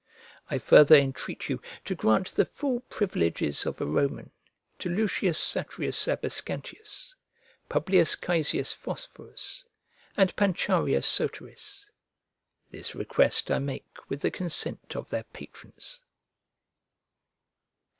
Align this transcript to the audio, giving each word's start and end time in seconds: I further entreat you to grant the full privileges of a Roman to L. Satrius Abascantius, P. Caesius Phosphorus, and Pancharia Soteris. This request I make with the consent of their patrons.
I 0.49 0.57
further 0.57 0.95
entreat 0.95 1.47
you 1.47 1.61
to 1.85 1.93
grant 1.93 2.29
the 2.29 2.43
full 2.43 2.79
privileges 2.79 3.67
of 3.67 3.79
a 3.79 3.85
Roman 3.85 4.31
to 4.79 4.89
L. 4.89 5.07
Satrius 5.07 6.07
Abascantius, 6.07 7.13
P. 7.69 8.03
Caesius 8.19 8.73
Phosphorus, 8.73 9.63
and 10.17 10.35
Pancharia 10.35 11.03
Soteris. 11.03 11.85
This 12.71 12.95
request 12.95 13.51
I 13.51 13.59
make 13.59 14.09
with 14.09 14.21
the 14.21 14.31
consent 14.31 14.95
of 14.95 15.07
their 15.11 15.23
patrons. 15.25 16.01